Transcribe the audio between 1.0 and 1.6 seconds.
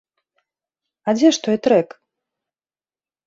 А дзе ж той